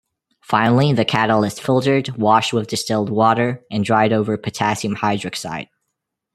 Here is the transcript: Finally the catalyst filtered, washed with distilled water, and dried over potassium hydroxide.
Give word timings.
Finally 0.41 0.91
the 0.93 1.05
catalyst 1.05 1.61
filtered, 1.61 2.17
washed 2.17 2.53
with 2.53 2.67
distilled 2.67 3.11
water, 3.11 3.63
and 3.69 3.85
dried 3.85 4.11
over 4.11 4.35
potassium 4.35 4.95
hydroxide. 4.95 5.67